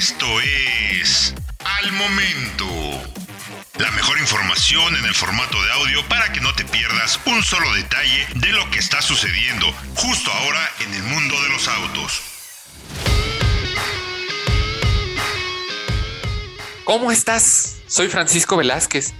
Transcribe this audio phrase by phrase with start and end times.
[0.00, 2.64] Esto es Al Momento.
[3.78, 7.70] La mejor información en el formato de audio para que no te pierdas un solo
[7.74, 9.66] detalle de lo que está sucediendo
[9.96, 12.22] justo ahora en el mundo de los autos.
[16.84, 17.76] ¿Cómo estás?
[17.86, 19.12] Soy Francisco Velázquez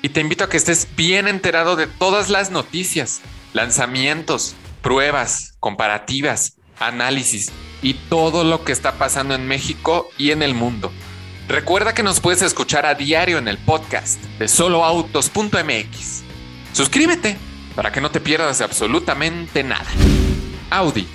[0.00, 3.20] y te invito a que estés bien enterado de todas las noticias,
[3.52, 7.50] lanzamientos, pruebas, comparativas, análisis
[7.82, 10.92] y todo lo que está pasando en México y en el mundo.
[11.48, 16.22] Recuerda que nos puedes escuchar a diario en el podcast de soloautos.mx.
[16.72, 17.36] Suscríbete
[17.74, 19.88] para que no te pierdas absolutamente nada.
[20.70, 21.08] Audi,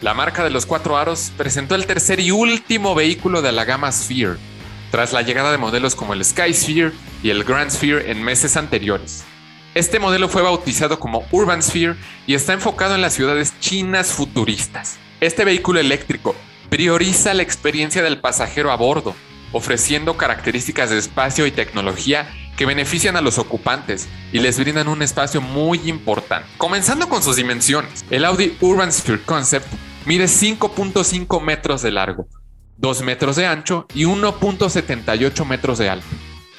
[0.00, 3.92] la marca de los cuatro aros, presentó el tercer y último vehículo de la gama
[3.92, 4.36] Sphere,
[4.90, 8.56] tras la llegada de modelos como el Sky Sphere y el Grand Sphere en meses
[8.56, 9.24] anteriores.
[9.74, 11.96] Este modelo fue bautizado como Urban Sphere
[12.26, 14.98] y está enfocado en las ciudades chinas futuristas.
[15.22, 16.34] Este vehículo eléctrico
[16.68, 19.14] prioriza la experiencia del pasajero a bordo,
[19.52, 25.00] ofreciendo características de espacio y tecnología que benefician a los ocupantes y les brindan un
[25.00, 26.48] espacio muy importante.
[26.58, 29.68] Comenzando con sus dimensiones, el Audi Urban Sphere Concept
[30.06, 32.26] mide 5.5 metros de largo,
[32.78, 36.06] 2 metros de ancho y 1.78 metros de alto,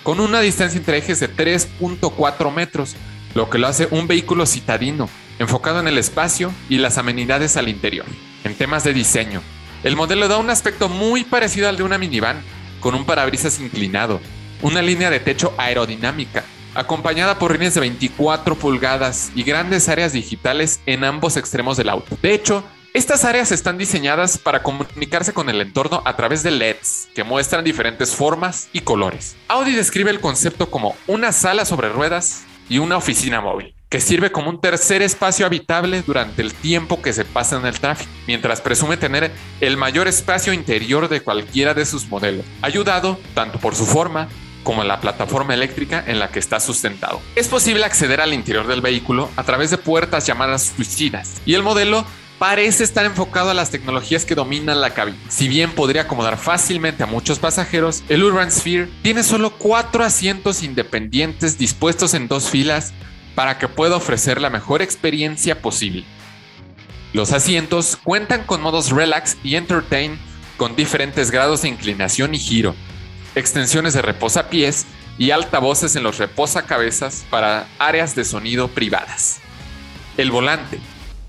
[0.03, 2.95] con una distancia entre ejes de 3.4 metros,
[3.35, 7.67] lo que lo hace un vehículo citadino, enfocado en el espacio y las amenidades al
[7.67, 8.05] interior.
[8.43, 9.41] En temas de diseño,
[9.83, 12.41] el modelo da un aspecto muy parecido al de una minivan,
[12.81, 14.19] con un parabrisas inclinado,
[14.61, 16.43] una línea de techo aerodinámica,
[16.75, 22.17] acompañada por rines de 24 pulgadas y grandes áreas digitales en ambos extremos del auto.
[22.21, 27.07] De hecho, estas áreas están diseñadas para comunicarse con el entorno a través de LEDs
[27.15, 29.37] que muestran diferentes formas y colores.
[29.47, 34.31] Audi describe el concepto como una sala sobre ruedas y una oficina móvil que sirve
[34.31, 38.59] como un tercer espacio habitable durante el tiempo que se pasa en el tráfico, mientras
[38.59, 43.85] presume tener el mayor espacio interior de cualquiera de sus modelos, ayudado tanto por su
[43.85, 44.29] forma
[44.63, 47.21] como la plataforma eléctrica en la que está sustentado.
[47.35, 51.61] Es posible acceder al interior del vehículo a través de puertas llamadas suicidas, y el
[51.61, 52.03] modelo
[52.39, 55.19] parece estar enfocado a las tecnologías que dominan la cabina.
[55.29, 60.63] Si bien podría acomodar fácilmente a muchos pasajeros, el Urban Sphere tiene solo cuatro asientos
[60.63, 62.91] independientes dispuestos en dos filas
[63.35, 66.03] para que pueda ofrecer la mejor experiencia posible.
[67.13, 70.17] Los asientos cuentan con modos Relax y Entertain
[70.57, 72.75] con diferentes grados de inclinación y giro,
[73.35, 74.85] extensiones de reposapiés
[75.17, 79.39] y altavoces en los reposacabezas para áreas de sonido privadas.
[80.17, 80.79] El volante,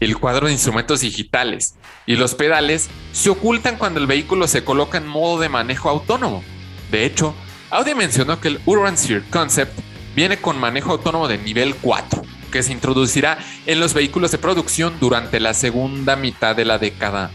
[0.01, 1.75] el cuadro de instrumentos digitales
[2.07, 6.43] y los pedales se ocultan cuando el vehículo se coloca en modo de manejo autónomo.
[6.91, 7.35] De hecho,
[7.71, 9.79] Audi mencionó que el Urban Sphere Concept
[10.15, 14.95] viene con manejo autónomo de nivel 4, que se introducirá en los vehículos de producción
[15.01, 17.31] durante la segunda mitad de la década.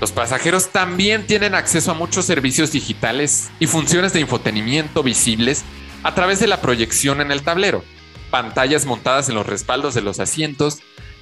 [0.00, 5.62] Los pasajeros también tienen acceso a muchos servicios digitales y funciones de infotenimiento visibles
[6.02, 7.84] a través de la proyección en el tablero,
[8.30, 10.78] pantallas montadas en los respaldos de los asientos,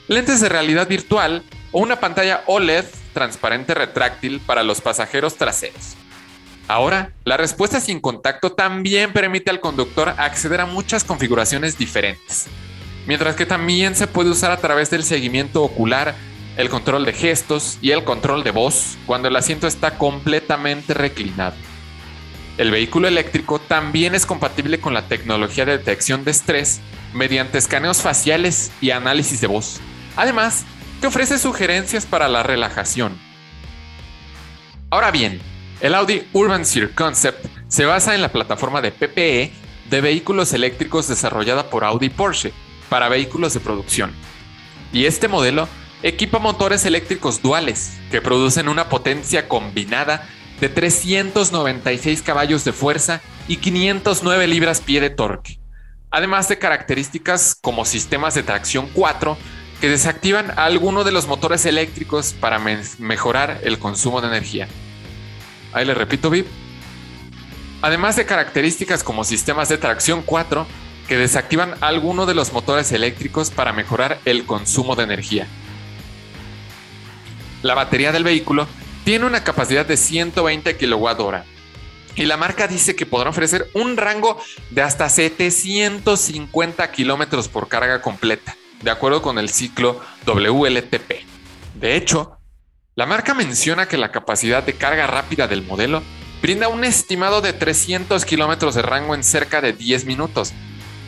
[0.06, 5.97] lentes de realidad virtual o una pantalla OLED transparente retráctil para los pasajeros traseros.
[6.68, 12.46] Ahora, la respuesta sin contacto también permite al conductor acceder a muchas configuraciones diferentes,
[13.06, 16.14] mientras que también se puede usar a través del seguimiento ocular,
[16.58, 21.54] el control de gestos y el control de voz cuando el asiento está completamente reclinado.
[22.58, 26.80] El vehículo eléctrico también es compatible con la tecnología de detección de estrés
[27.14, 29.80] mediante escaneos faciales y análisis de voz.
[30.16, 30.64] Además,
[31.00, 33.16] que ofrece sugerencias para la relajación.
[34.90, 35.40] Ahora bien,
[35.80, 39.52] el Audi Urban Sphere Concept se basa en la plataforma de PPE
[39.90, 42.52] de vehículos eléctricos desarrollada por Audi Porsche
[42.88, 44.12] para vehículos de producción.
[44.92, 45.68] Y este modelo
[46.02, 50.28] equipa motores eléctricos duales que producen una potencia combinada
[50.60, 55.60] de 396 caballos de fuerza y 509 libras-pie de torque,
[56.10, 59.38] además de características como sistemas de tracción 4
[59.80, 62.58] que desactivan alguno de los motores eléctricos para
[62.98, 64.66] mejorar el consumo de energía.
[65.72, 66.46] Ahí le repito, VIP.
[67.82, 70.66] Además de características como sistemas de tracción 4
[71.06, 75.46] que desactivan alguno de los motores eléctricos para mejorar el consumo de energía.
[77.62, 78.68] La batería del vehículo
[79.04, 81.58] tiene una capacidad de 120 kWh
[82.14, 84.38] y la marca dice que podrá ofrecer un rango
[84.70, 91.24] de hasta 750 km por carga completa, de acuerdo con el ciclo WLTP.
[91.74, 92.37] De hecho,
[92.98, 96.02] la marca menciona que la capacidad de carga rápida del modelo
[96.42, 100.52] brinda un estimado de 300 kilómetros de rango en cerca de 10 minutos,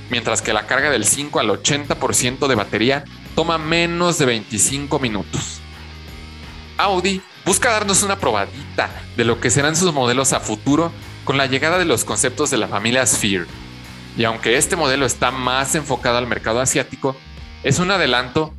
[0.09, 3.05] mientras que la carga del 5 al 80% de batería
[3.35, 5.61] toma menos de 25 minutos.
[6.79, 10.93] Audi busca darnos una probadita de lo que serán sus modelos a futuro
[11.25, 13.47] con la llegada de los conceptos de la familia Sphere.
[14.17, 17.17] Y aunque este modelo está más enfocado al mercado asiático,
[17.65, 18.55] es un adelanto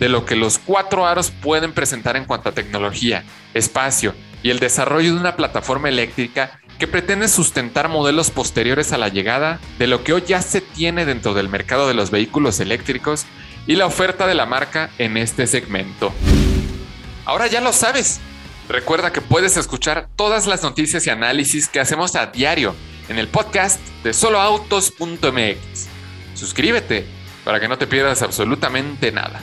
[0.00, 4.58] de lo que los cuatro aros pueden presentar en cuanto a tecnología, espacio y el
[4.58, 10.04] desarrollo de una plataforma eléctrica que pretende sustentar modelos posteriores a la llegada de lo
[10.04, 13.24] que hoy ya se tiene dentro del mercado de los vehículos eléctricos
[13.66, 16.12] y la oferta de la marca en este segmento.
[17.24, 18.20] Ahora ya lo sabes.
[18.68, 22.74] Recuerda que puedes escuchar todas las noticias y análisis que hacemos a diario
[23.08, 25.88] en el podcast de soloautos.mx.
[26.34, 27.06] Suscríbete
[27.44, 29.42] para que no te pierdas absolutamente nada.